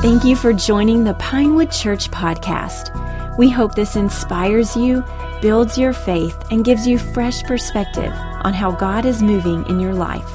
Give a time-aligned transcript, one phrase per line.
[0.00, 3.36] Thank you for joining the Pinewood Church podcast.
[3.36, 5.02] We hope this inspires you,
[5.42, 8.12] builds your faith, and gives you fresh perspective
[8.44, 10.30] on how God is moving in your life.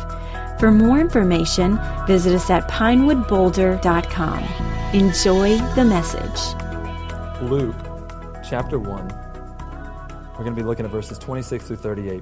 [0.60, 4.44] For more information, visit us at pinewoodboulder.com.
[4.94, 7.50] Enjoy the message.
[7.50, 7.76] Luke
[8.44, 9.08] chapter 1.
[10.34, 12.22] We're going to be looking at verses 26 through 38.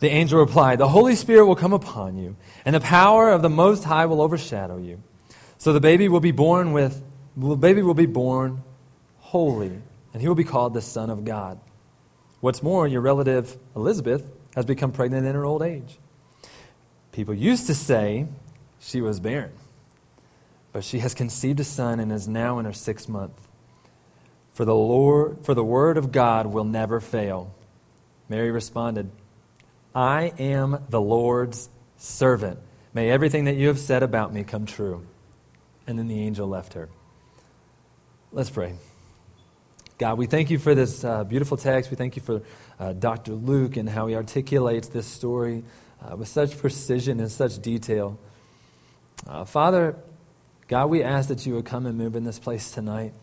[0.00, 3.48] The angel replied, The Holy Spirit will come upon you, and the power of the
[3.48, 5.02] Most High will overshadow you.
[5.58, 7.02] So the baby will be born with
[7.36, 8.62] the baby will be born
[9.18, 9.80] holy,
[10.12, 11.60] and he will be called the Son of God.
[12.40, 15.98] What's more, your relative Elizabeth has become pregnant in her old age.
[17.12, 18.26] People used to say
[18.80, 19.52] she was barren,
[20.72, 23.48] but she has conceived a son and is now in her sixth month.
[24.52, 27.54] For the Lord, for the word of God will never fail.
[28.28, 29.10] Mary responded,
[29.98, 32.60] I am the Lord's servant.
[32.94, 35.04] May everything that you have said about me come true.
[35.88, 36.88] And then the angel left her.
[38.30, 38.76] Let's pray.
[39.98, 41.90] God, we thank you for this uh, beautiful text.
[41.90, 42.42] We thank you for
[42.78, 43.32] uh, Dr.
[43.32, 45.64] Luke and how he articulates this story
[46.00, 48.20] uh, with such precision and such detail.
[49.26, 49.96] Uh, Father,
[50.68, 53.14] God, we ask that you would come and move in this place tonight.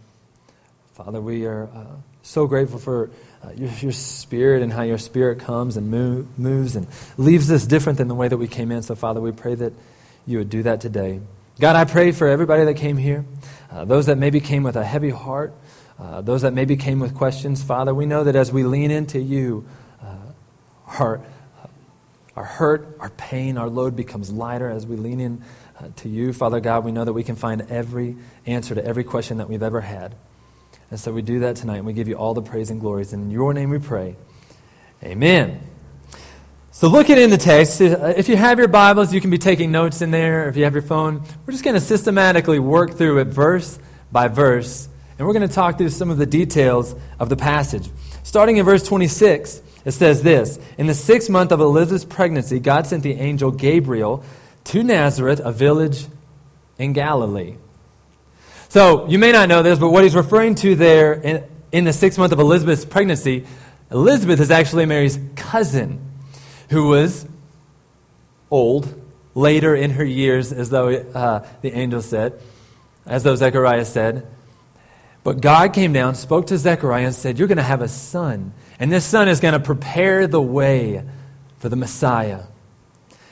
[0.91, 1.85] Father, we are uh,
[2.25, 3.11] so grateful for
[3.43, 6.87] uh, your, your, spirit and how your spirit comes and move, moves and
[7.17, 8.81] leaves us different than the way that we came in.
[8.81, 9.73] So, Father, we pray that
[10.25, 11.21] you would do that today.
[11.59, 13.25] God, I pray for everybody that came here,
[13.71, 15.53] uh, those that maybe came with a heavy heart,
[15.99, 17.63] uh, those that maybe came with questions.
[17.63, 19.65] Father, we know that as we lean into you,
[20.01, 20.15] uh,
[20.99, 21.19] our,
[21.63, 21.67] uh,
[22.35, 25.43] our hurt, our pain, our load becomes lighter as we lean in
[25.79, 26.33] uh, to you.
[26.33, 29.63] Father God, we know that we can find every answer to every question that we've
[29.63, 30.15] ever had.
[30.91, 33.13] And so we do that tonight, and we give you all the praise and glories.
[33.13, 34.15] In your name we pray.
[35.03, 35.61] Amen.
[36.71, 39.71] So, looking in the text, uh, if you have your Bibles, you can be taking
[39.71, 40.49] notes in there.
[40.49, 43.79] If you have your phone, we're just going to systematically work through it verse
[44.11, 47.89] by verse, and we're going to talk through some of the details of the passage.
[48.23, 52.87] Starting in verse 26, it says this In the sixth month of Elizabeth's pregnancy, God
[52.87, 54.23] sent the angel Gabriel
[54.65, 56.07] to Nazareth, a village
[56.77, 57.55] in Galilee.
[58.69, 61.93] So you may not know this, but what he's referring to there in, in the
[61.93, 63.45] sixth month of Elizabeth's pregnancy,
[63.91, 66.01] Elizabeth is actually Mary's cousin,
[66.69, 67.27] who was
[68.49, 69.01] old,
[69.33, 72.39] later in her years, as though uh, the angel said,
[73.05, 74.25] as though Zechariah said.
[75.23, 78.53] But God came down, spoke to Zechariah, and said, You're going to have a son,
[78.79, 81.03] and this son is going to prepare the way
[81.57, 82.43] for the Messiah.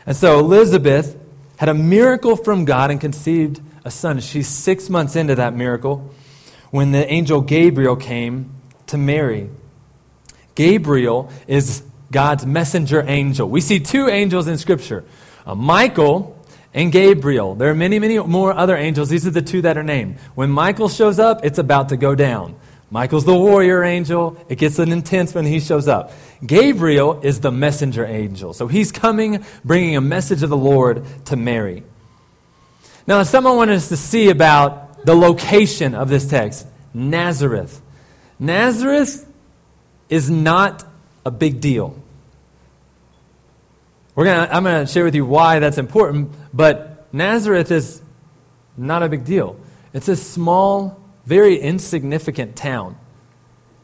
[0.05, 1.17] And so Elizabeth
[1.57, 4.19] had a miracle from God and conceived a son.
[4.19, 6.13] She's six months into that miracle
[6.71, 8.51] when the angel Gabriel came
[8.87, 9.49] to Mary.
[10.55, 13.49] Gabriel is God's messenger angel.
[13.49, 15.03] We see two angels in Scripture
[15.45, 16.39] uh, Michael
[16.73, 17.55] and Gabriel.
[17.55, 19.09] There are many, many more other angels.
[19.09, 20.17] These are the two that are named.
[20.35, 22.55] When Michael shows up, it's about to go down.
[22.89, 24.37] Michael's the warrior angel.
[24.49, 26.11] It gets an intense when he shows up.
[26.45, 28.53] Gabriel is the messenger angel.
[28.53, 31.83] So he's coming, bringing a message of the Lord to Mary.
[33.05, 37.81] Now, someone wanted us to see about the location of this text Nazareth.
[38.39, 39.27] Nazareth
[40.09, 40.85] is not
[41.25, 41.95] a big deal.
[44.15, 48.01] We're gonna, I'm going to share with you why that's important, but Nazareth is
[48.77, 49.59] not a big deal.
[49.93, 52.97] It's a small, very insignificant town.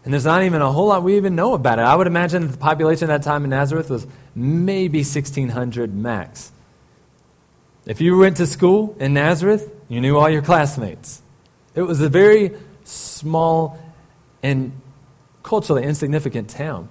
[0.04, 1.84] And there's not even a whole lot we even know about it.
[1.84, 6.52] I would imagine that the population at that time in Nazareth was maybe 1,600 max.
[7.90, 11.22] If you went to school in Nazareth, you knew all your classmates.
[11.74, 12.52] It was a very
[12.84, 13.80] small
[14.44, 14.72] and
[15.44, 16.88] culturally insignificant town.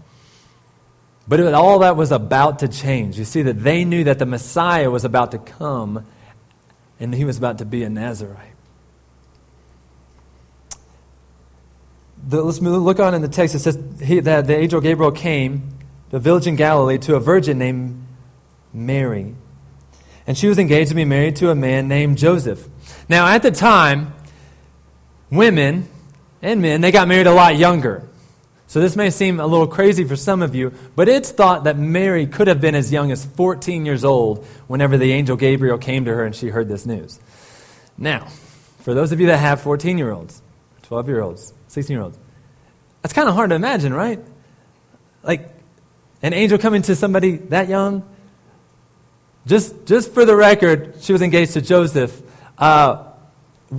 [1.28, 3.18] But it, all that was about to change.
[3.18, 6.04] You see that they knew that the Messiah was about to come
[6.98, 8.58] and he was about to be a Nazarite.
[12.28, 13.54] the, let's look on in the text.
[13.54, 15.78] It says he, that the angel Gabriel came
[16.10, 18.04] to a village in Galilee to a virgin named
[18.72, 19.34] Mary.
[20.28, 22.68] And she was engaged to be married to a man named Joseph.
[23.08, 24.12] Now, at the time,
[25.30, 25.88] women
[26.42, 28.06] and men, they got married a lot younger.
[28.66, 31.78] So this may seem a little crazy for some of you, but it's thought that
[31.78, 36.04] Mary could have been as young as 14 years old whenever the angel Gabriel came
[36.04, 37.18] to her and she heard this news.
[37.96, 38.26] Now,
[38.80, 40.42] for those of you that have 14 year olds,
[40.82, 42.18] 12 year olds, 16 year olds,
[43.00, 44.20] that's kind of hard to imagine, right?
[45.22, 45.48] Like
[46.20, 48.06] an angel coming to somebody that young.
[49.48, 52.20] Just, just for the record, she was engaged to Joseph.
[52.58, 53.04] Uh,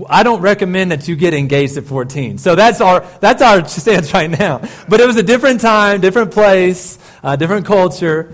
[0.07, 2.39] I don't recommend that you get engaged at 14.
[2.39, 4.67] So that's our, that's our stance right now.
[4.87, 8.33] But it was a different time, different place, uh, different culture.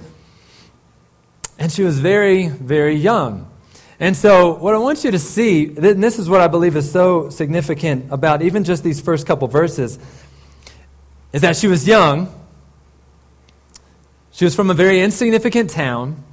[1.60, 3.52] And she was very, very young.
[4.00, 6.90] And so, what I want you to see, and this is what I believe is
[6.90, 10.00] so significant about even just these first couple verses,
[11.34, 12.34] is that she was young.
[14.32, 16.25] She was from a very insignificant town.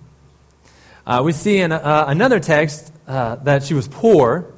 [1.07, 4.53] Uh, we see in uh, another text uh, that she was poor.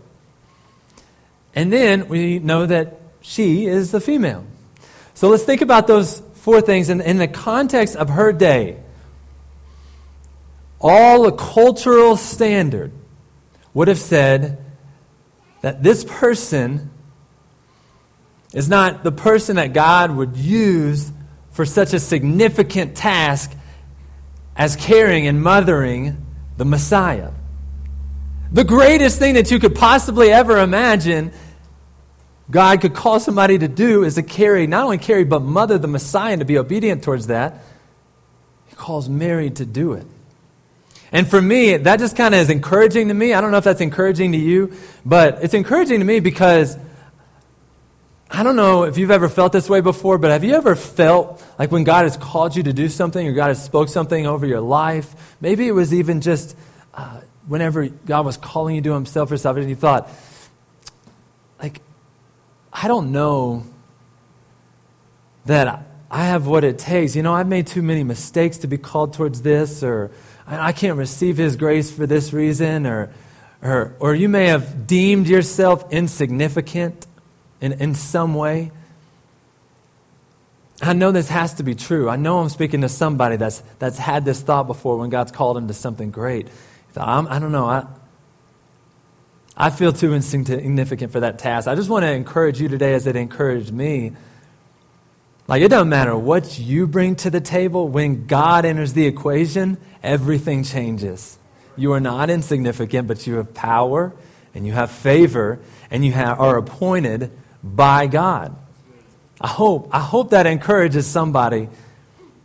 [1.55, 4.45] And then we know that she is the female.
[5.15, 8.81] So let's think about those four things in, in the context of her day.
[10.81, 12.93] All the cultural standard
[13.73, 14.63] would have said
[15.63, 16.91] that this person
[18.53, 21.11] is not the person that God would use
[21.53, 23.51] for such a significant task
[24.57, 26.24] as caring and mothering
[26.57, 27.31] the Messiah.
[28.53, 31.33] The greatest thing that you could possibly ever imagine
[32.51, 35.89] God could call somebody to do is to carry, not only carry, but mother the
[35.89, 37.65] Messiah and to be obedient towards that.
[38.67, 40.07] He calls Mary to do it.
[41.11, 43.33] And for me, that just kind of is encouraging to me.
[43.33, 44.73] I don't know if that's encouraging to you,
[45.05, 46.77] but it's encouraging to me because
[48.37, 51.41] I don't know if you've ever felt this way before, but have you ever felt
[51.57, 54.45] like when God has called you to do something or God has spoke something over
[54.45, 55.37] your life?
[55.41, 56.57] Maybe it was even just
[56.95, 60.11] uh, whenever God was calling you to Himself or something, and you thought,
[61.63, 61.81] like,
[62.73, 63.67] I don't know
[65.45, 67.15] that I have what it takes.
[67.15, 70.11] You know, I've made too many mistakes to be called towards this, or
[70.45, 73.15] I can't receive His grace for this reason, or,
[73.63, 77.07] or, or you may have deemed yourself insignificant
[77.65, 78.71] in, in some way.
[80.83, 82.11] I know this has to be true.
[82.11, 85.57] I know I'm speaking to somebody that's, that's had this thought before when God's called
[85.57, 86.49] him to something great.
[86.95, 87.65] I'm, I don't know.
[87.65, 87.87] I,
[89.57, 91.67] I feel too insignificant for that task.
[91.67, 94.13] I just want to encourage you today as it encouraged me.
[95.49, 97.89] Like, it doesn't matter what you bring to the table.
[97.89, 101.39] When God enters the equation, everything changes.
[101.77, 104.13] You are not insignificant, but you have power
[104.55, 105.61] and you have favor
[105.91, 107.31] and you are appointed
[107.65, 108.55] by God.
[109.41, 111.69] I hope, I hope that encourages somebody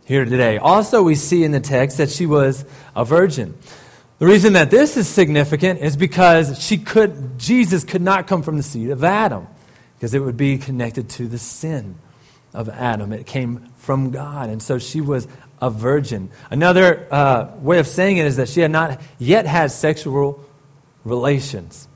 [0.06, 0.58] here today.
[0.58, 2.64] Also, we see in the text that she was
[2.96, 3.56] a virgin.
[4.18, 8.56] The reason that this is significant is because she could, Jesus could not come from
[8.56, 9.46] the seed of Adam,
[9.94, 11.96] because it would be connected to the sin
[12.52, 13.12] of Adam.
[13.12, 15.28] It came from God, and so she was
[15.62, 16.30] a virgin.
[16.50, 20.44] Another uh, way of saying it is that she had not yet had sexual
[21.04, 21.88] relations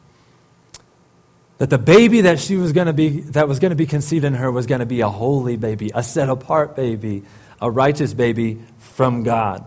[1.59, 4.25] that the baby that she was going to be that was going to be conceived
[4.25, 7.23] in her was going to be a holy baby a set apart baby
[7.61, 9.65] a righteous baby from god.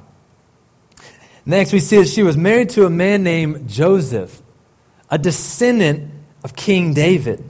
[1.45, 4.41] Next we see that she was married to a man named joseph
[5.09, 6.11] a descendant
[6.43, 7.43] of king david.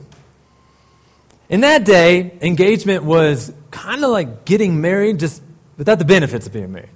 [1.50, 5.41] In that day engagement was kind of like getting married just
[5.77, 6.89] without the benefits of being married.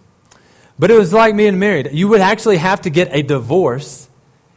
[0.77, 1.89] But it was like being married.
[1.91, 4.09] You would actually have to get a divorce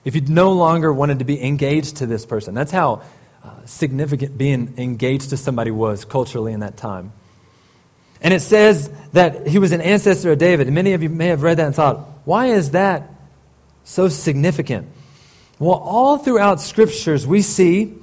[0.05, 2.55] if you no longer wanted to be engaged to this person.
[2.55, 3.03] That's how
[3.43, 7.13] uh, significant being engaged to somebody was culturally in that time.
[8.21, 10.67] And it says that he was an ancestor of David.
[10.67, 13.11] And many of you may have read that and thought, why is that
[13.85, 14.89] so significant?
[15.59, 17.95] Well, all throughout scriptures, we see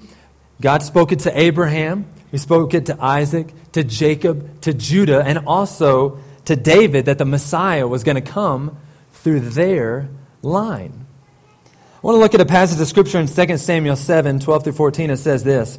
[0.62, 5.40] God spoke it to Abraham, He spoke it to Isaac, to Jacob, to Judah, and
[5.40, 8.78] also to David that the Messiah was going to come
[9.12, 10.08] through their
[10.44, 11.08] line.
[12.02, 14.74] I want to look at a passage of Scripture in 2 Samuel 7 12 through
[14.74, 15.12] 14.
[15.12, 15.78] It says this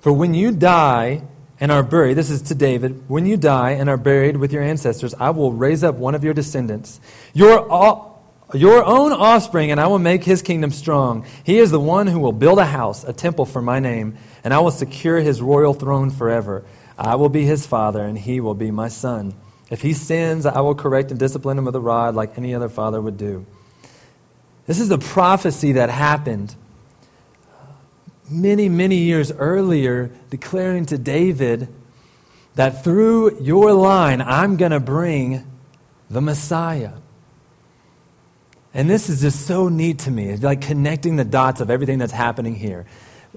[0.00, 1.20] For when you die
[1.60, 4.62] and are buried, this is to David, when you die and are buried with your
[4.62, 6.98] ancestors, I will raise up one of your descendants,
[7.34, 8.16] your,
[8.54, 11.26] your own offspring, and I will make his kingdom strong.
[11.44, 14.54] He is the one who will build a house, a temple for my name, and
[14.54, 16.64] I will secure his royal throne forever.
[16.96, 19.34] I will be his father, and he will be my son.
[19.68, 22.70] If he sins, I will correct and discipline him with a rod like any other
[22.70, 23.44] father would do.
[24.66, 26.54] This is a prophecy that happened
[28.30, 31.68] many, many years earlier, declaring to David
[32.54, 35.44] that through your line, I'm going to bring
[36.10, 36.92] the Messiah.
[38.74, 40.28] And this is just so neat to me.
[40.28, 42.86] It's like connecting the dots of everything that's happening here.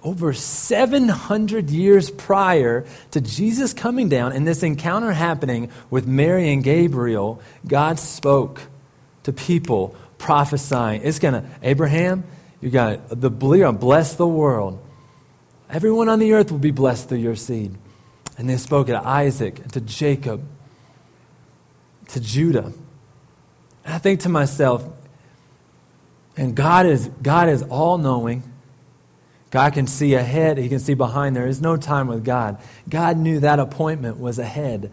[0.03, 6.63] Over 700 years prior to Jesus coming down and this encounter happening with Mary and
[6.63, 8.61] Gabriel, God spoke
[9.23, 11.01] to people prophesying.
[11.03, 12.23] It's going to, Abraham,
[12.59, 14.83] you got the believer, bless the world.
[15.69, 17.75] Everyone on the earth will be blessed through your seed.
[18.35, 20.43] And they spoke to Isaac, to Jacob,
[22.07, 22.73] to Judah.
[23.85, 24.83] And I think to myself,
[26.35, 28.41] and God is, God is all knowing.
[29.51, 31.35] God can see ahead, He can see behind.
[31.35, 32.59] There is no time with God.
[32.89, 34.91] God knew that appointment was ahead.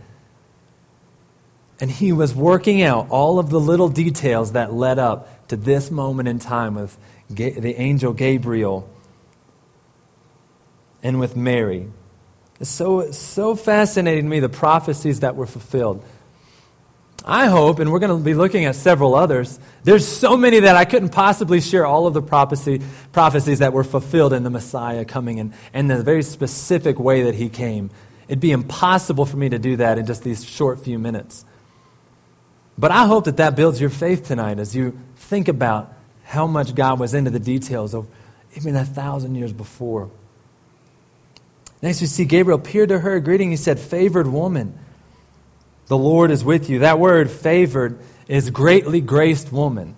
[1.80, 5.90] And He was working out all of the little details that led up to this
[5.90, 6.96] moment in time with
[7.28, 8.88] the angel Gabriel
[11.02, 11.88] and with Mary.
[12.60, 16.04] It's so, so fascinating to me, the prophecies that were fulfilled.
[17.24, 20.76] I hope, and we're going to be looking at several others, there's so many that
[20.76, 25.04] I couldn't possibly share all of the prophecy, prophecies that were fulfilled in the Messiah
[25.04, 27.90] coming in, and the very specific way that he came.
[28.26, 31.44] It'd be impossible for me to do that in just these short few minutes.
[32.78, 35.92] But I hope that that builds your faith tonight as you think about
[36.24, 38.06] how much God was into the details of
[38.56, 40.10] even a thousand years before.
[41.80, 43.50] Next, we see Gabriel appeared to her, greeting.
[43.50, 44.78] He said, Favored woman.
[45.88, 46.80] The Lord is with you.
[46.80, 47.98] That word, favored,
[48.28, 49.96] is greatly graced woman.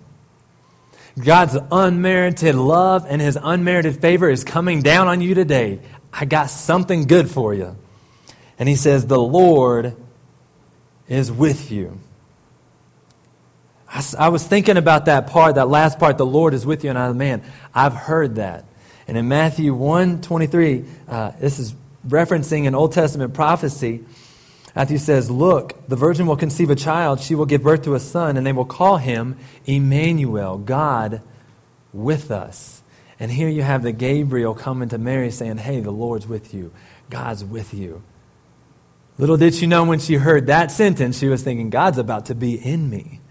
[1.17, 5.79] God's unmerited love and his unmerited favor is coming down on you today.
[6.11, 7.77] I got something good for you.
[8.59, 9.95] And he says, The Lord
[11.07, 11.99] is with you.
[14.17, 16.89] I, was thinking about that part, that last part, the Lord is with you.
[16.89, 17.41] And I, man,
[17.73, 18.65] I've heard that.
[19.07, 21.75] And in Matthew 1 23, uh, this is
[22.05, 24.03] referencing an Old Testament prophecy.
[24.75, 27.99] Matthew says, Look, the virgin will conceive a child, she will give birth to a
[27.99, 31.21] son, and they will call him Emmanuel, God
[31.93, 32.81] with us.
[33.17, 36.73] And here you have the Gabriel coming to Mary saying, Hey, the Lord's with you,
[37.09, 38.03] God's with you.
[39.17, 42.35] Little did she know when she heard that sentence, she was thinking, God's about to
[42.35, 43.21] be in me.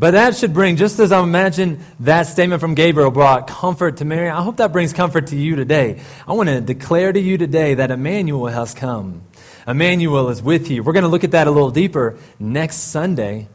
[0.00, 4.06] But that should bring, just as I imagine that statement from Gabriel brought comfort to
[4.06, 6.00] Mary, I hope that brings comfort to you today.
[6.26, 9.20] I want to declare to you today that Emmanuel has come.
[9.68, 10.82] Emmanuel is with you.
[10.82, 13.48] We're going to look at that a little deeper next Sunday.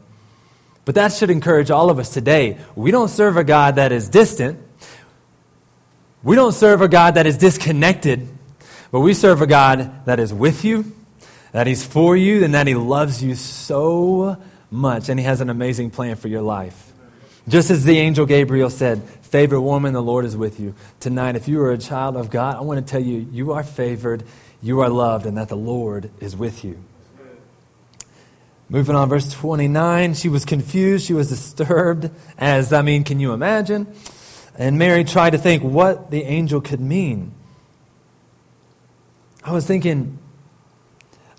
[0.84, 2.58] But that should encourage all of us today.
[2.76, 4.60] We don't serve a God that is distant.
[6.22, 8.28] We don't serve a God that is disconnected.
[8.92, 10.94] But we serve a God that is with you,
[11.50, 15.50] that He's for you, and that He loves you so much, and He has an
[15.50, 16.92] amazing plan for your life.
[17.48, 20.74] Just as the angel Gabriel said, Favorite woman, the Lord is with you.
[21.00, 23.62] Tonight, if you are a child of God, I want to tell you, you are
[23.62, 24.24] favored,
[24.62, 26.82] you are loved, and that the Lord is with you.
[28.68, 33.32] Moving on, verse 29, she was confused, she was disturbed, as, I mean, can you
[33.32, 33.94] imagine?
[34.58, 37.32] And Mary tried to think what the angel could mean.
[39.44, 40.18] I was thinking,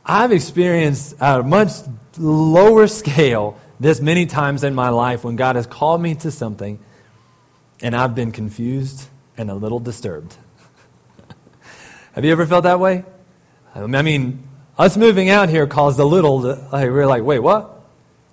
[0.10, 1.72] I've experienced a much
[2.18, 6.80] lower scale this many times in my life when God has called me to something
[7.82, 9.06] and I've been confused
[9.38, 10.34] and a little disturbed.
[12.14, 13.04] Have you ever felt that way?
[13.76, 14.48] Um, I mean,
[14.78, 17.84] us moving out here caused a little, like, we are like, wait, what?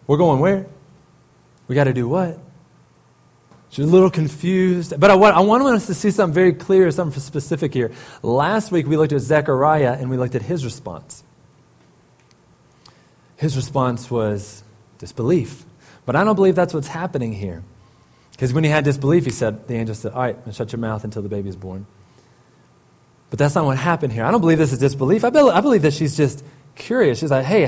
[0.07, 0.67] We're going where?
[1.67, 2.39] We got to do what?
[3.71, 4.95] She's a little confused.
[5.01, 7.91] But I want, I want us to see something very clear, something specific here.
[8.23, 11.24] Last week we looked at Zechariah and we looked at his response.
[13.37, 14.63] His response was
[14.99, 15.65] disbelief.
[16.07, 17.63] But I don't believe that's what's happening here.
[18.33, 21.05] Because when he had disbelief, he said, the angel said, All right, shut your mouth
[21.05, 21.87] until the baby is born.
[23.31, 24.25] But that's not what happened here.
[24.25, 25.25] I don't believe this is disbelief.
[25.25, 27.19] I believe, I believe that she's just curious.
[27.19, 27.67] She's like, Hey,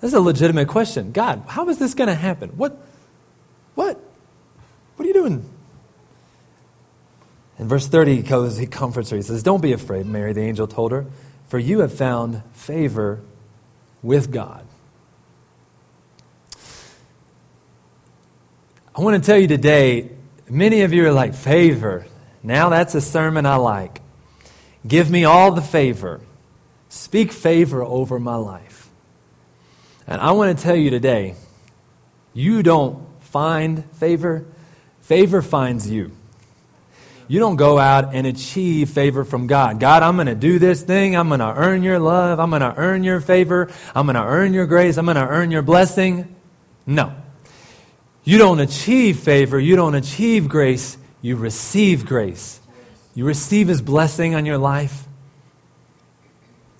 [0.00, 1.12] this is a legitimate question.
[1.12, 2.50] God, how is this going to happen?
[2.50, 2.76] What?
[3.74, 3.98] What?
[4.96, 5.48] What are you doing?
[7.58, 9.16] In verse 30, he, goes, he comforts her.
[9.16, 11.06] He says, Don't be afraid, Mary, the angel told her,
[11.48, 13.20] for you have found favor
[14.02, 14.66] with God.
[18.94, 20.10] I want to tell you today,
[20.50, 22.06] many of you are like, favor.
[22.42, 24.02] Now that's a sermon I like.
[24.86, 26.20] Give me all the favor.
[26.90, 28.90] Speak favor over my life.
[30.06, 31.36] And I want to tell you today,
[32.34, 34.44] you don't find favor,
[35.00, 36.12] favor finds you.
[37.28, 39.80] You don't go out and achieve favor from God.
[39.80, 41.16] God, I'm going to do this thing.
[41.16, 42.38] I'm going to earn your love.
[42.38, 43.72] I'm going to earn your favor.
[43.94, 44.98] I'm going to earn your grace.
[44.98, 46.34] I'm going to earn your blessing.
[46.84, 47.14] No.
[48.24, 52.60] You don't achieve favor, you don't achieve grace, you receive grace.
[53.14, 55.06] You receive his blessing on your life,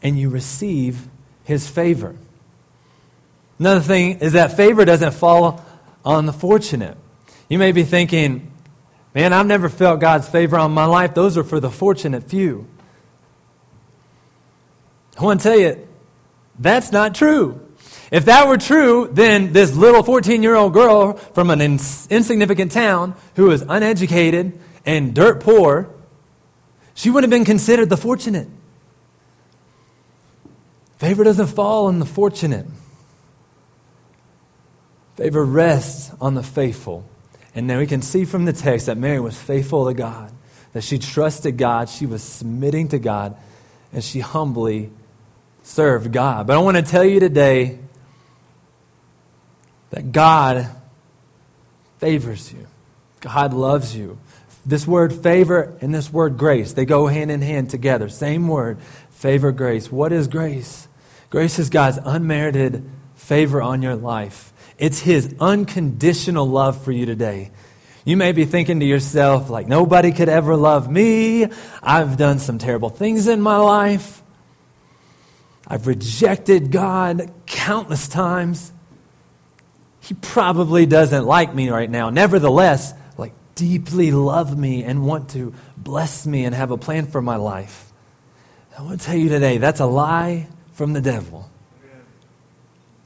[0.03, 1.09] and you receive
[1.45, 2.17] his favor.
[3.59, 5.65] Another thing is that favor doesn't fall
[6.05, 6.97] on the fortunate.
[7.49, 8.51] You may be thinking,
[9.15, 11.15] man, I've never felt God's favor on my life.
[11.15, 12.67] Those are for the fortunate few.
[15.19, 15.87] I want to tell you,
[16.59, 17.62] that's not true.
[18.13, 22.71] If that were true, then this little 14 year old girl from an ins- insignificant
[22.71, 25.89] town who was uneducated and dirt poor,
[26.93, 28.49] she would have been considered the fortunate.
[30.99, 32.67] Favor doesn't fall on the fortunate.
[35.17, 37.07] Favor rests on the faithful.
[37.55, 40.31] And now we can see from the text that Mary was faithful to God,
[40.75, 43.37] that she trusted God, she was submitting to God,
[43.91, 44.91] and she humbly
[45.63, 46.47] served God.
[46.47, 47.79] But I want to tell you today
[49.93, 50.69] that God
[51.99, 52.67] favors you,
[53.21, 54.19] God loves you.
[54.67, 58.09] This word favor and this word grace, they go hand in hand together.
[58.09, 58.79] Same word,
[59.11, 59.91] favor, grace.
[59.91, 60.89] What is grace?
[61.31, 64.53] Grace is God's unmerited favor on your life.
[64.79, 67.51] It's His unconditional love for you today.
[68.05, 71.47] You may be thinking to yourself, like, nobody could ever love me.
[71.83, 74.23] I've done some terrible things in my life.
[75.67, 78.73] I've rejected God countless times.
[80.03, 82.11] He probably doesn't like me right now.
[82.11, 87.23] Nevertheless, like, deeply love me and want to bless me and have a plan for
[87.23, 87.93] my life.
[88.77, 91.49] I want to tell you today, that's a lie from the devil.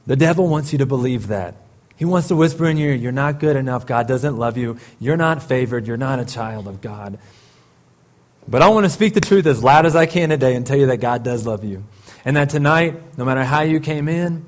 [0.07, 1.55] The devil wants you to believe that.
[1.97, 3.85] He wants to whisper in your ear, You're not good enough.
[3.85, 4.79] God doesn't love you.
[4.99, 5.85] You're not favored.
[5.85, 7.19] You're not a child of God.
[8.47, 10.77] But I want to speak the truth as loud as I can today and tell
[10.77, 11.83] you that God does love you.
[12.23, 14.45] And that tonight, no matter how you came in,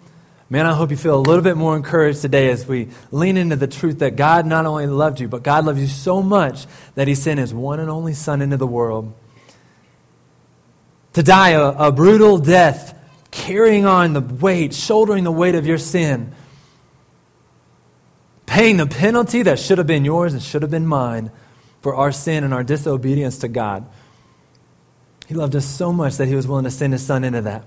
[0.49, 3.55] man, I hope you feel a little bit more encouraged today as we lean into
[3.55, 6.65] the truth that God not only loved you, but God loves you so much
[6.95, 9.13] that He sent His one and only Son into the world
[11.13, 12.97] to die a, a brutal death,
[13.31, 16.33] carrying on the weight, shouldering the weight of your sin
[18.49, 21.31] paying the penalty that should have been yours and should have been mine
[21.81, 23.85] for our sin and our disobedience to God.
[25.27, 27.63] He loved us so much that he was willing to send his son into that.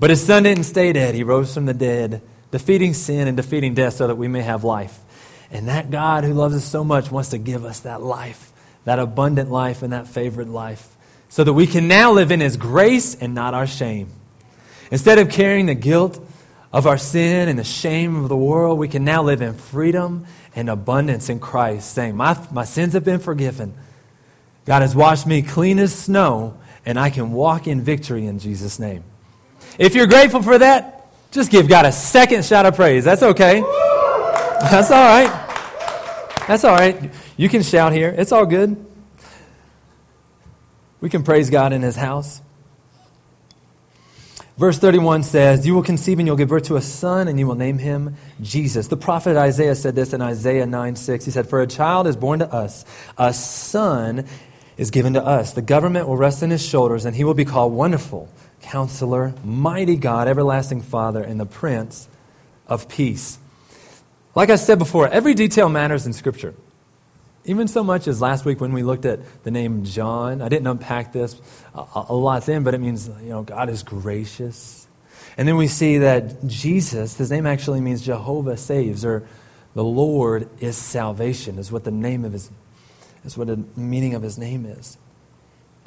[0.00, 1.14] But his son didn't stay dead.
[1.14, 4.64] He rose from the dead, defeating sin and defeating death so that we may have
[4.64, 4.98] life.
[5.50, 8.52] And that God who loves us so much wants to give us that life,
[8.84, 10.96] that abundant life and that favored life,
[11.28, 14.10] so that we can now live in his grace and not our shame.
[14.90, 16.24] Instead of carrying the guilt
[16.72, 20.26] of our sin and the shame of the world, we can now live in freedom
[20.54, 23.74] and abundance in Christ, saying, My, my sins have been forgiven.
[24.64, 28.78] God has washed me clean as snow, and I can walk in victory in Jesus'
[28.78, 29.04] name.
[29.78, 33.04] If you're grateful for that, just give God a second shout of praise.
[33.04, 33.60] That's okay.
[33.60, 35.44] That's all right.
[36.48, 37.10] That's all right.
[37.36, 38.14] You can shout here.
[38.16, 38.84] It's all good.
[41.00, 42.42] We can praise God in His house.
[44.58, 47.46] Verse 31 says, You will conceive and you'll give birth to a son, and you
[47.46, 48.88] will name him Jesus.
[48.88, 51.24] The prophet Isaiah said this in Isaiah 9 6.
[51.24, 52.84] He said, For a child is born to us,
[53.16, 54.26] a son
[54.76, 55.52] is given to us.
[55.52, 58.28] The government will rest on his shoulders, and he will be called Wonderful,
[58.62, 62.08] Counselor, Mighty God, Everlasting Father, and the Prince
[62.66, 63.38] of Peace.
[64.34, 66.54] Like I said before, every detail matters in Scripture.
[67.44, 70.66] Even so much as last week when we looked at the name John, I didn't
[70.66, 71.40] unpack this
[71.74, 74.86] a, lot then, but it means, you know, God is gracious.
[75.38, 79.26] And then we see that Jesus, his name actually means Jehovah saves, or
[79.74, 82.50] the Lord is salvation, is what the name of his,
[83.24, 84.98] is what the meaning of his name is.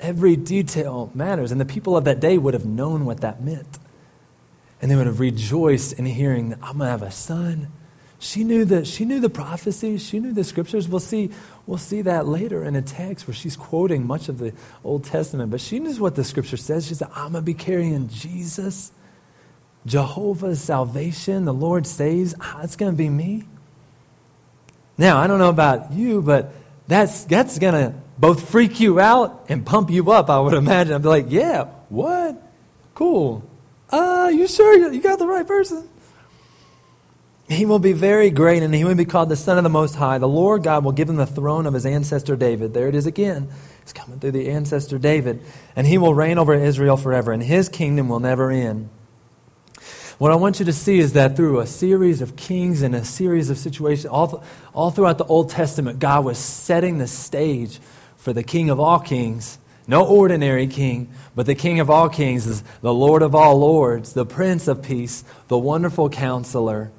[0.01, 3.79] Every detail matters, and the people of that day would have known what that meant.
[4.81, 7.71] And they would have rejoiced in hearing that I'm going to have a son
[8.21, 10.05] she knew the, she knew the prophecies.
[10.05, 10.87] She knew the scriptures.
[10.87, 11.31] We'll see,
[11.65, 15.49] we'll see that later in a text where she's quoting much of the Old Testament.
[15.49, 16.87] But she knows what the scripture says.
[16.87, 18.91] She said, I'm going to be carrying Jesus,
[19.87, 21.45] Jehovah's salvation.
[21.45, 22.35] The Lord saves.
[22.39, 23.45] Ah, it's going to be me.
[24.99, 26.53] Now, I don't know about you, but
[26.87, 30.93] that's, that's going to both freak you out and pump you up, I would imagine.
[30.93, 32.39] I'd be like, yeah, what?
[32.93, 33.43] Cool.
[33.89, 35.89] Uh, you sure you got the right person?
[37.49, 39.95] He will be very great, and he will be called the Son of the Most
[39.95, 40.19] High.
[40.19, 42.75] The Lord God will give him the throne of his ancestor David.
[42.75, 43.49] There it is again.
[43.81, 45.41] He's coming through the ancestor David.
[45.75, 48.89] And he will reign over Israel forever, and his kingdom will never end.
[50.19, 53.03] What I want you to see is that through a series of kings and a
[53.03, 57.79] series of situations, all, all throughout the Old Testament, God was setting the stage
[58.21, 59.59] for the King of all kings.
[59.87, 64.13] No ordinary king, but the King of all kings is the Lord of all lords,
[64.13, 66.91] the Prince of peace, the wonderful counselor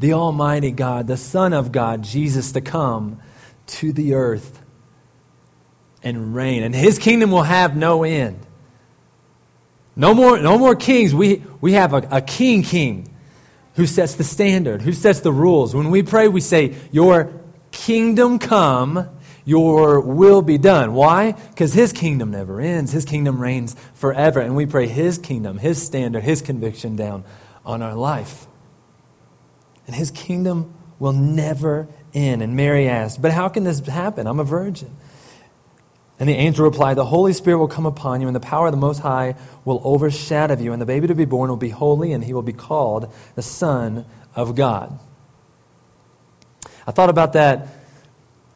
[0.00, 3.20] the Almighty God, the Son of God, Jesus, to come
[3.66, 4.56] to the earth.
[6.02, 8.38] and reign, and his kingdom will have no end.
[9.94, 11.14] No more, no more kings.
[11.14, 13.14] We, we have a, a king king
[13.74, 15.74] who sets the standard, who sets the rules.
[15.74, 17.30] When we pray, we say, Your
[17.70, 19.10] kingdom come,
[19.44, 20.94] your will be done.
[20.94, 21.32] Why?
[21.32, 22.92] Because his kingdom never ends.
[22.92, 24.40] His kingdom reigns forever.
[24.40, 27.24] And we pray his kingdom, his standard, his conviction down
[27.64, 28.46] on our life.
[29.86, 32.42] And his kingdom will never end.
[32.42, 34.26] And Mary asked, But how can this happen?
[34.26, 34.90] I'm a virgin.
[36.20, 38.72] And the angel replied, The Holy Spirit will come upon you, and the power of
[38.72, 42.12] the Most High will overshadow you, and the baby to be born will be holy,
[42.12, 44.04] and he will be called the Son
[44.36, 44.98] of God.
[46.86, 47.68] I thought about that.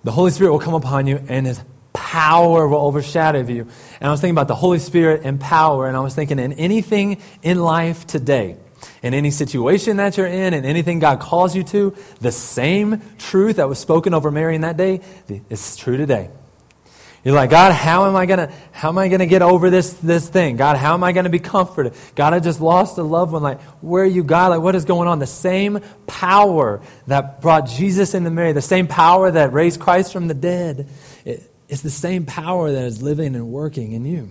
[0.05, 1.61] The Holy Spirit will come upon you, and his
[1.93, 3.63] power will overshadow you.
[4.01, 6.53] And I was thinking about the Holy Spirit and power, and I was thinking in
[6.53, 8.57] anything in life today,
[9.03, 13.57] in any situation that you're in, and anything God calls you to, the same truth
[13.57, 15.01] that was spoken over Mary in that day
[15.49, 16.29] is true today.
[17.25, 20.29] You're like, God, how am I gonna how am I gonna get over this this
[20.29, 20.57] thing?
[20.57, 21.95] God, how am I gonna be comforted?
[22.15, 23.43] God, I just lost a loved one.
[23.43, 24.49] Like, where are you, God?
[24.49, 25.21] Like, what is going on?
[25.21, 30.29] The same power that brought Jesus into Mary, the same power that raised Christ from
[30.29, 30.87] the dead,
[31.25, 34.29] it, it's the same power that is living and working in you.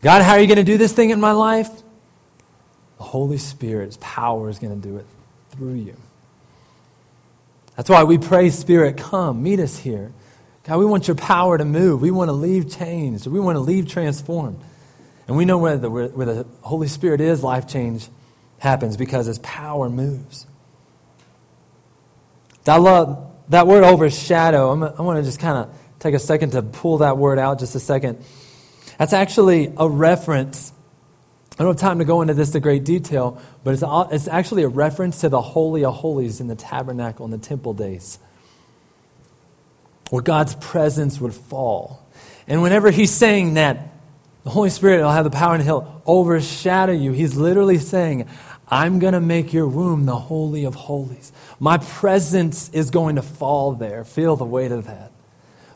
[0.00, 1.70] God, how are you to do this thing in my life?
[2.96, 5.06] The Holy Spirit's power is to do it
[5.50, 5.96] through you.
[7.76, 10.12] That's why we pray, Spirit, come, meet us here.
[10.66, 12.02] God, we want your power to move.
[12.02, 13.28] We want to leave changed.
[13.28, 14.60] We want to leave transformed.
[15.28, 18.08] And we know where the, where, the Holy Spirit is, life change
[18.58, 20.44] happens because his power moves.
[22.66, 24.72] I love that word overshadow.
[24.72, 27.60] I'm, I want to just kind of take a second to pull that word out
[27.60, 28.24] just a second.
[28.98, 30.72] That's actually a reference.
[31.60, 34.64] I don't have time to go into this in great detail, but it's, it's actually
[34.64, 38.18] a reference to the Holy of Holies in the tabernacle in the temple days
[40.10, 42.06] where God's presence would fall.
[42.46, 43.92] And whenever he's saying that,
[44.44, 47.12] the Holy Spirit will have the power and he'll overshadow you.
[47.12, 48.28] He's literally saying,
[48.68, 51.32] I'm going to make your womb the Holy of Holies.
[51.58, 54.04] My presence is going to fall there.
[54.04, 55.12] Feel the weight of that.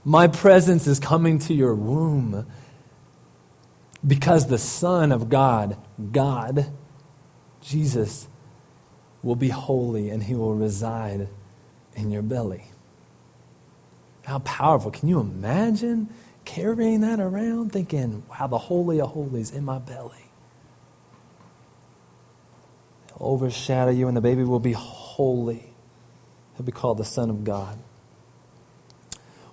[0.05, 2.47] My presence is coming to your womb
[4.07, 5.77] because the Son of God,
[6.13, 6.73] God,
[7.61, 8.29] Jesus,
[9.23, 11.29] will be holy and he will reside
[11.95, 12.70] in your belly.
[14.25, 14.91] How powerful.
[14.91, 16.09] Can you imagine
[16.45, 20.31] carrying that around, thinking, wow, the Holy of Holies in my belly?
[23.09, 25.73] He'll overshadow you, and the baby will be holy.
[26.57, 27.79] He'll be called the Son of God.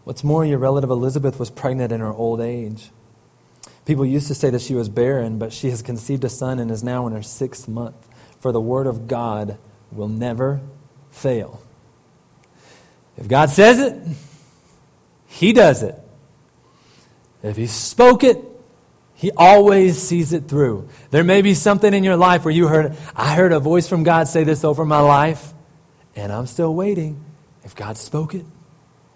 [0.04, 2.92] What's more, your relative Elizabeth was pregnant in her old age.
[3.84, 6.70] People used to say that she was barren, but she has conceived a son and
[6.72, 7.96] is now in her sixth month.
[8.40, 9.58] For the word of God
[9.92, 10.62] will never
[11.10, 11.62] fail.
[13.18, 13.96] If God says it,
[15.28, 15.96] he does it.
[17.44, 18.44] If He spoke it,
[19.14, 20.90] He always sees it through.
[21.12, 24.04] There may be something in your life where you heard, I heard a voice from
[24.04, 25.54] God say this over my life,
[26.16, 27.24] and I'm still waiting.
[27.64, 28.46] If God spoke it,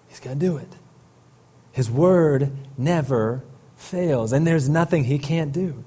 [0.10, 0.67] He's going to do it.
[1.71, 3.43] His word never
[3.78, 5.84] fails, and there's nothing He can't do.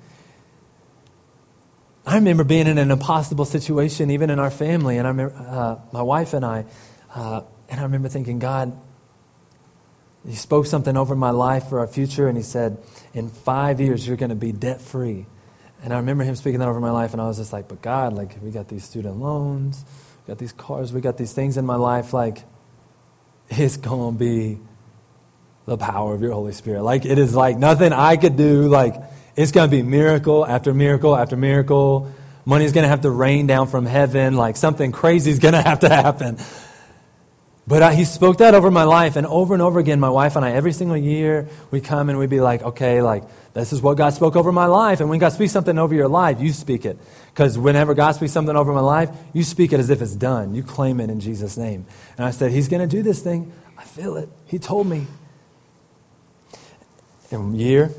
[2.07, 5.77] I remember being in an impossible situation, even in our family, and I remember uh,
[5.93, 6.67] my wife and I,
[7.15, 8.79] uh, and I remember thinking, God,
[10.27, 12.79] he spoke something over my life for our future, and he said,
[13.13, 15.27] In five years, you're going to be debt free.
[15.83, 17.83] And I remember him speaking that over my life, and I was just like, But
[17.83, 19.85] God, like, we got these student loans,
[20.27, 22.15] we got these cars, we got these things in my life.
[22.15, 22.43] Like,
[23.51, 24.59] it's going to be
[25.67, 26.83] the power of your Holy Spirit.
[26.83, 28.69] Like, it is like nothing I could do.
[28.69, 28.95] Like,
[29.37, 32.13] it's going to be miracle after miracle after miracle.
[32.47, 34.37] Money's going to have to rain down from heaven.
[34.37, 36.39] Like, something crazy is going to have to happen.
[37.67, 40.37] But I, he spoke that over my life, and over and over again, my wife
[40.37, 43.25] and I, every single year, we come and we'd be like, okay, like,
[43.55, 45.01] this is what God spoke over my life.
[45.01, 46.99] And when God speaks something over your life, you speak it.
[47.33, 50.55] Because whenever God speaks something over my life, you speak it as if it's done.
[50.55, 51.87] You claim it in Jesus' name.
[52.19, 53.51] And I said, He's going to do this thing.
[53.79, 54.29] I feel it.
[54.47, 55.07] He told me.
[57.31, 57.91] And year,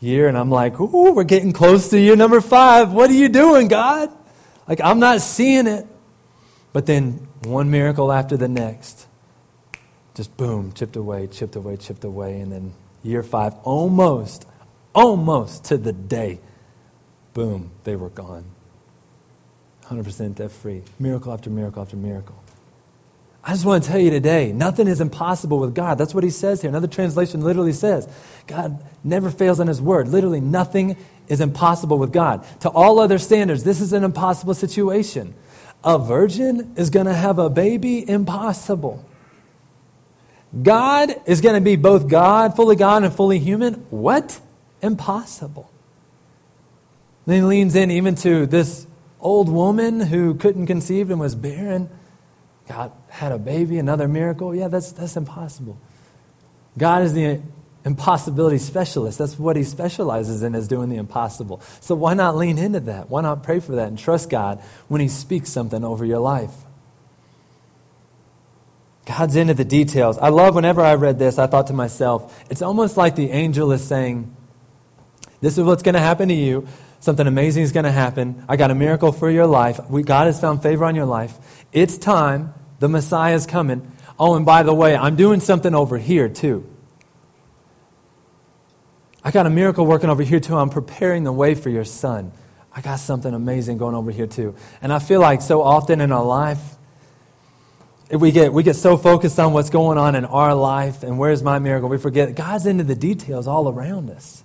[0.00, 2.92] year, and I'm like, ooh, we're getting close to year number five.
[2.92, 4.10] What are you doing, God?
[4.68, 5.86] Like, I'm not seeing it.
[6.72, 9.07] But then one miracle after the next
[10.18, 12.40] just boom, chipped away, chipped away, chipped away.
[12.40, 14.48] And then year five, almost,
[14.92, 16.40] almost to the day,
[17.34, 18.44] boom, they were gone.
[19.84, 20.82] 100% debt free.
[20.98, 22.34] Miracle after miracle after miracle.
[23.44, 25.98] I just want to tell you today, nothing is impossible with God.
[25.98, 26.68] That's what he says here.
[26.68, 28.08] Another translation literally says,
[28.48, 30.08] God never fails on his word.
[30.08, 30.96] Literally, nothing
[31.28, 32.44] is impossible with God.
[32.62, 35.34] To all other standards, this is an impossible situation.
[35.84, 38.06] A virgin is going to have a baby?
[38.06, 39.04] Impossible.
[40.62, 43.74] God is going to be both God, fully God, and fully human?
[43.90, 44.40] What?
[44.80, 45.70] Impossible.
[47.26, 48.86] Then he leans in even to this
[49.20, 51.90] old woman who couldn't conceive and was barren.
[52.68, 54.54] God had a baby, another miracle.
[54.54, 55.78] Yeah, that's, that's impossible.
[56.78, 57.40] God is the
[57.84, 59.18] impossibility specialist.
[59.18, 61.60] That's what he specializes in, is doing the impossible.
[61.80, 63.10] So why not lean into that?
[63.10, 66.52] Why not pray for that and trust God when he speaks something over your life?
[69.08, 70.18] God's into the details.
[70.18, 73.72] I love whenever I read this, I thought to myself, it's almost like the angel
[73.72, 74.36] is saying,
[75.40, 76.68] This is what's going to happen to you.
[77.00, 78.44] Something amazing is going to happen.
[78.50, 79.80] I got a miracle for your life.
[79.88, 81.38] We, God has found favor on your life.
[81.72, 82.52] It's time.
[82.80, 83.90] The Messiah is coming.
[84.18, 86.68] Oh, and by the way, I'm doing something over here too.
[89.24, 90.56] I got a miracle working over here too.
[90.56, 92.32] I'm preparing the way for your son.
[92.74, 94.54] I got something amazing going over here too.
[94.82, 96.77] And I feel like so often in our life,
[98.10, 101.42] we get, we get so focused on what's going on in our life and where's
[101.42, 104.44] my miracle, we forget God's into the details all around us.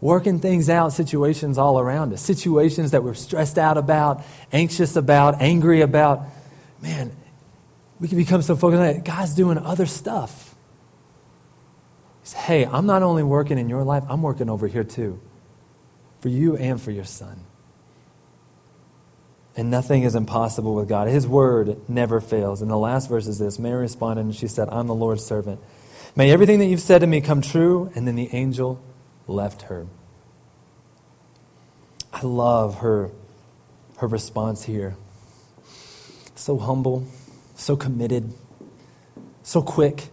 [0.00, 2.20] Working things out, situations all around us.
[2.20, 6.26] Situations that we're stressed out about, anxious about, angry about.
[6.82, 7.16] Man,
[7.98, 9.04] we can become so focused on that.
[9.04, 10.54] God's doing other stuff.
[12.20, 15.22] He says, hey, I'm not only working in your life, I'm working over here too.
[16.20, 17.40] For you and for your son.
[19.56, 21.06] And nothing is impossible with God.
[21.08, 22.60] His word never fails.
[22.60, 25.60] And the last verse is this Mary responded and she said, I'm the Lord's servant.
[26.16, 27.90] May everything that you've said to me come true.
[27.94, 28.82] And then the angel
[29.26, 29.86] left her.
[32.12, 33.10] I love her,
[33.98, 34.96] her response here.
[36.36, 37.06] So humble,
[37.54, 38.32] so committed,
[39.42, 40.08] so quick.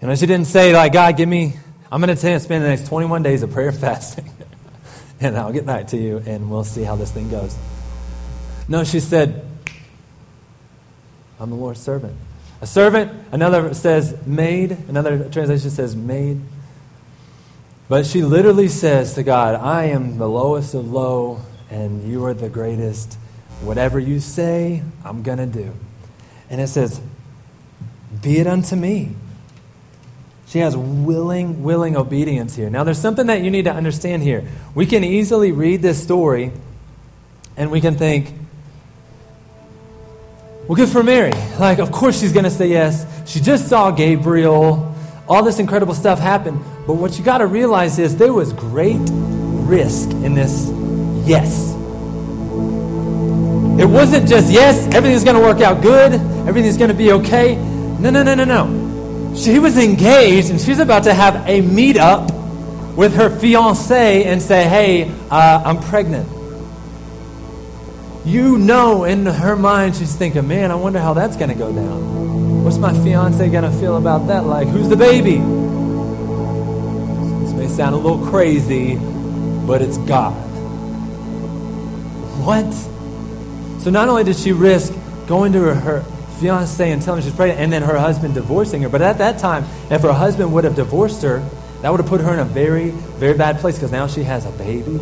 [0.00, 1.54] You know, she didn't say, like, God, give me,
[1.90, 4.30] I'm going to spend the next 21 days of prayer fasting.
[5.20, 7.56] and I'll get back to you and we'll see how this thing goes.
[8.70, 9.44] No, she said,
[11.40, 12.16] I'm the Lord's servant.
[12.60, 16.40] A servant, another says maid, another translation says maid.
[17.88, 22.32] But she literally says to God, I am the lowest of low, and you are
[22.32, 23.14] the greatest.
[23.62, 25.72] Whatever you say, I'm going to do.
[26.48, 27.00] And it says,
[28.22, 29.16] Be it unto me.
[30.46, 32.70] She has willing, willing obedience here.
[32.70, 34.46] Now, there's something that you need to understand here.
[34.76, 36.52] We can easily read this story
[37.56, 38.34] and we can think,
[40.70, 41.32] well, good for Mary.
[41.58, 43.04] Like, of course she's going to say yes.
[43.28, 44.94] She just saw Gabriel.
[45.26, 46.60] All this incredible stuff happened.
[46.86, 50.70] But what you got to realize is there was great risk in this
[51.26, 51.72] yes.
[53.80, 56.12] It wasn't just yes, everything's going to work out good,
[56.46, 57.56] everything's going to be okay.
[57.98, 59.34] No, no, no, no, no.
[59.34, 64.68] She was engaged and she's about to have a meetup with her fiance and say,
[64.68, 66.28] hey, uh, I'm pregnant
[68.24, 71.72] you know in her mind she's thinking, man, I wonder how that's going to go
[71.72, 72.64] down.
[72.64, 74.44] What's my fiance going to feel about that?
[74.44, 75.36] Like, who's the baby?
[77.44, 78.96] This may sound a little crazy,
[79.66, 80.34] but it's God.
[82.44, 82.70] What?
[83.82, 84.92] So not only did she risk
[85.26, 86.02] going to her, her
[86.38, 89.38] fiance and telling her she's pregnant, and then her husband divorcing her, but at that
[89.38, 91.38] time, if her husband would have divorced her,
[91.82, 94.44] that would have put her in a very, very bad place because now she has
[94.44, 95.00] a baby.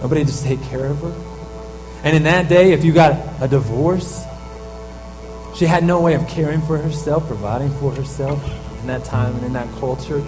[0.00, 1.25] Nobody to take care of her.
[2.06, 4.24] And in that day, if you got a divorce,
[5.56, 8.40] she had no way of caring for herself, providing for herself
[8.80, 10.20] in that time and in that culture.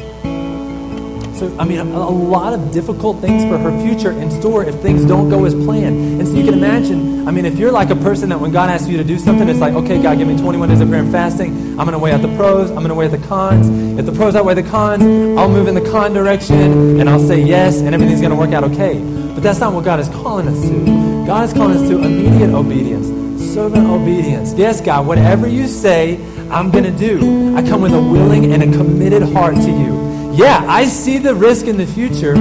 [1.38, 4.74] So, I mean, a, a, lot of difficult things for her future in store if
[4.80, 6.20] things don't go as planned.
[6.20, 8.70] And so you can imagine, I mean, if you're like a person that when God
[8.70, 11.02] asks you to do something, it's like, okay, God, give me 21 days of prayer
[11.02, 11.78] and fasting.
[11.78, 12.70] I'm going to weigh out the pros.
[12.70, 13.68] I'm going to weigh out the cons.
[14.00, 15.04] If the pros outweigh the cons,
[15.38, 18.50] I'll move in the con direction and I'll say yes and everything's going to work
[18.50, 18.98] out okay.
[19.32, 21.07] But that's not what God is calling us to.
[21.28, 23.06] God is calling us to immediate obedience,
[23.52, 24.54] servant obedience.
[24.54, 26.16] Yes, God, whatever you say,
[26.48, 27.54] I'm going to do.
[27.54, 30.32] I come with a willing and a committed heart to you.
[30.32, 32.34] Yeah, I see the risk in the future.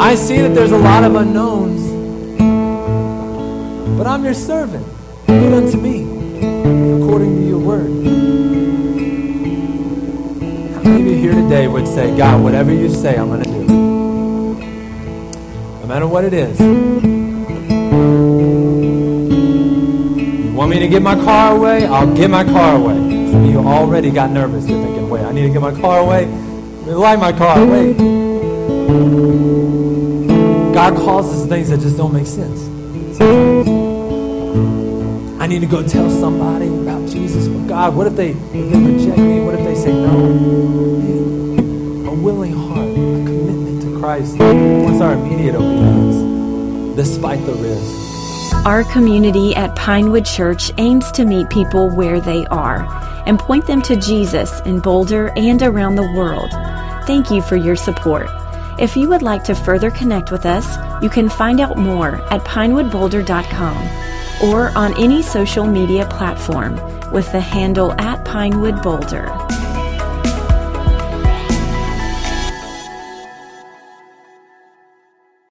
[0.00, 1.80] I see that there's a lot of unknowns.
[3.96, 4.84] But I'm your servant.
[5.28, 6.02] Do it unto me
[7.04, 7.86] according to your word.
[10.74, 13.48] How many of you here today would say, God, whatever you say, I'm going to
[13.48, 13.64] do?
[15.84, 17.13] no matter what it is.
[20.46, 21.86] You want me to get my car away?
[21.86, 22.94] I'll get my car away.
[23.30, 24.66] Some of you already got nervous.
[24.68, 26.26] You're thinking, wait, I need to get my car away.
[26.86, 27.94] Light my car away.
[30.74, 32.68] God calls us things that just don't make sense.
[35.40, 37.48] I need to go tell somebody about Jesus.
[37.48, 39.40] But God, what if they, if they reject me?
[39.40, 40.10] What if they say no?
[42.08, 46.16] A willing heart a commitment to Christ wants our immediate obedience,
[46.96, 48.66] despite the risk.
[48.66, 52.86] Our community at Pinewood Church aims to meet people where they are
[53.26, 56.50] and point them to Jesus in Boulder and around the world.
[57.06, 58.26] Thank you for your support.
[58.78, 62.42] If you would like to further connect with us, you can find out more at
[62.44, 66.80] pinewoodboulder.com or on any social media platform
[67.12, 69.43] with the handle at Pinewood Boulder.